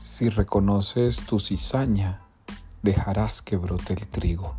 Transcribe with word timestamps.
Si 0.00 0.30
reconoces 0.30 1.26
tu 1.26 1.38
cizaña, 1.38 2.22
dejarás 2.82 3.42
que 3.42 3.58
brote 3.58 3.92
el 3.92 4.08
trigo. 4.08 4.56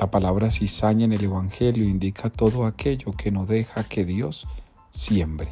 La 0.00 0.10
palabra 0.10 0.50
cizaña 0.50 1.04
en 1.04 1.12
el 1.12 1.22
Evangelio 1.22 1.84
indica 1.84 2.28
todo 2.28 2.66
aquello 2.66 3.12
que 3.12 3.30
no 3.30 3.46
deja 3.46 3.84
que 3.84 4.04
Dios 4.04 4.48
siembre. 4.90 5.48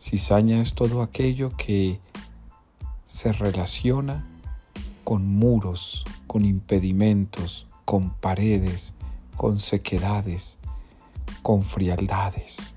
Cizaña 0.00 0.60
es 0.60 0.74
todo 0.74 1.02
aquello 1.02 1.50
que 1.56 1.98
se 3.06 3.32
relaciona 3.32 4.24
con 5.02 5.26
muros, 5.26 6.04
con 6.28 6.44
impedimentos, 6.44 7.66
con 7.84 8.10
paredes, 8.10 8.94
con 9.36 9.58
sequedades, 9.58 10.58
con 11.42 11.64
frialdades. 11.64 12.76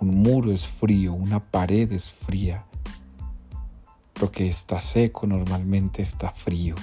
Un 0.00 0.20
muro 0.20 0.50
es 0.50 0.66
frío, 0.66 1.12
una 1.12 1.38
pared 1.38 1.92
es 1.92 2.10
fría. 2.10 2.64
Lo 4.20 4.32
que 4.32 4.48
está 4.48 4.80
seco 4.80 5.26
normalmente 5.26 6.02
está 6.02 6.32
frío. 6.32 6.74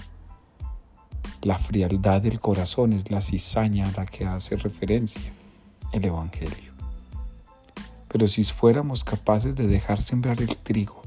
La 1.42 1.60
frialdad 1.60 2.22
del 2.22 2.40
corazón 2.40 2.94
es 2.94 3.12
la 3.12 3.22
cizaña 3.22 3.88
a 3.88 3.92
la 3.92 4.06
que 4.06 4.26
hace 4.26 4.56
referencia 4.56 5.22
el 5.92 6.06
Evangelio. 6.06 6.74
Pero 8.08 8.28
si 8.28 8.44
fuéramos 8.46 9.04
capaces 9.04 9.56
de 9.56 9.68
dejar 9.68 10.02
sembrar 10.02 10.42
el 10.42 10.56
trigo, 10.56 11.02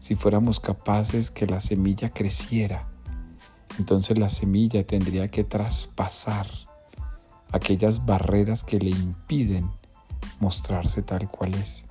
si 0.00 0.16
fuéramos 0.16 0.58
capaces 0.58 1.30
que 1.30 1.46
la 1.46 1.60
semilla 1.60 2.10
creciera, 2.10 2.88
entonces 3.78 4.18
la 4.18 4.28
semilla 4.28 4.84
tendría 4.84 5.28
que 5.30 5.44
traspasar 5.44 6.48
aquellas 7.52 8.04
barreras 8.04 8.64
que 8.64 8.78
le 8.78 8.90
impiden 8.90 9.70
mostrarse 10.40 11.02
tal 11.02 11.30
cual 11.30 11.54
es. 11.54 11.86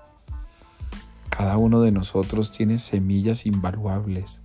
Cada 1.38 1.58
uno 1.58 1.82
de 1.82 1.92
nosotros 1.92 2.52
tiene 2.54 2.80
semillas 2.80 3.46
invaluables, 3.46 4.42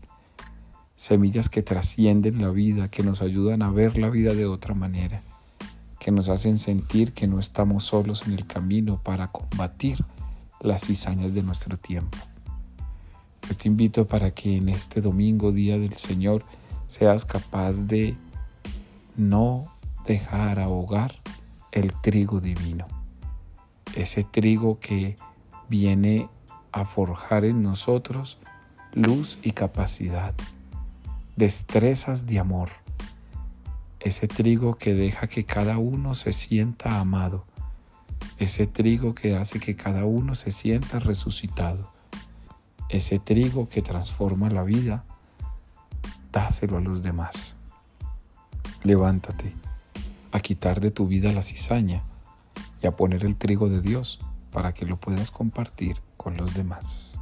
semillas 0.97 1.49
que 1.49 1.63
trascienden 1.63 2.43
la 2.43 2.51
vida, 2.51 2.89
que 2.89 3.05
nos 3.05 3.23
ayudan 3.23 3.63
a 3.63 3.71
ver 3.71 3.97
la 3.97 4.11
vida 4.11 4.35
de 4.35 4.47
otra 4.47 4.75
manera, 4.75 5.23
que 6.01 6.11
nos 6.11 6.29
hacen 6.29 6.59
sentir 6.59 7.13
que 7.13 7.29
no 7.29 7.39
estamos 7.39 7.85
solos 7.85 8.27
en 8.27 8.33
el 8.33 8.45
camino 8.45 9.01
para 9.05 9.29
combatir 9.29 10.05
las 10.61 10.87
cizañas 10.87 11.33
de 11.33 11.45
nuestro 11.45 11.77
tiempo. 11.77 12.19
Yo 13.49 13.57
te 13.57 13.69
invito 13.69 14.09
para 14.09 14.33
que 14.33 14.57
en 14.57 14.69
este 14.69 15.01
domingo, 15.01 15.53
Día 15.53 15.79
del 15.79 15.97
Señor, 15.97 16.45
seas 16.89 17.25
capaz 17.25 17.83
de 17.83 18.17
no 19.17 19.65
dejar 20.07 20.59
ahogar 20.59 21.15
el 21.71 21.93
trigo 22.01 22.41
divino, 22.41 22.89
ese 23.95 24.25
trigo 24.25 24.81
que 24.81 25.15
viene 25.69 26.29
a 26.73 26.85
forjar 26.85 27.45
en 27.45 27.63
nosotros 27.63 28.39
luz 28.93 29.39
y 29.43 29.53
capacidad, 29.53 30.35
destrezas 31.37 32.27
de 32.27 32.39
amor, 32.39 32.71
ese 34.01 34.29
trigo 34.29 34.77
que 34.77 34.95
deja 34.95 35.27
que 35.27 35.45
cada 35.45 35.79
uno 35.79 36.15
se 36.15 36.33
sienta 36.33 37.01
amado, 37.01 37.45
ese 38.39 38.67
trigo 38.67 39.15
que 39.15 39.37
hace 39.37 39.61
que 39.61 39.77
cada 39.77 40.05
uno 40.05 40.35
se 40.35 40.51
sienta 40.51 40.99
resucitado, 40.99 41.91
ese 42.89 43.19
trigo 43.19 43.69
que 43.69 43.83
transforma 43.83 44.49
la 44.51 44.65
vida, 44.65 45.05
dáselo 46.33 46.79
a 46.79 46.81
los 46.81 47.03
demás. 47.03 47.57
Levántate 48.83 49.55
a 50.33 50.41
quitar 50.41 50.81
de 50.81 50.91
tu 50.91 51.07
vida 51.07 51.33
la 51.33 51.43
cizaña 51.43 52.03
y 52.83 52.87
a 52.87 52.97
poner 52.97 53.25
el 53.25 53.37
trigo 53.37 53.69
de 53.69 53.81
Dios 53.81 54.21
para 54.51 54.73
que 54.73 54.87
lo 54.87 54.99
puedas 54.99 55.31
compartir 55.31 56.01
con 56.17 56.37
los 56.37 56.55
demás. 56.55 57.21